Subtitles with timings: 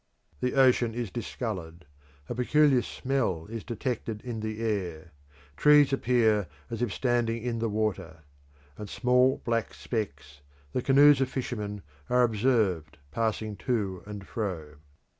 [0.39, 1.85] The ocean is discoloured;
[2.27, 5.11] a peculiar smell is detected in the air;
[5.55, 8.23] trees appear as if standing in the water;
[8.79, 10.41] and small black specks,
[10.73, 14.77] the canoes of fishermen, are observed passing to and fro.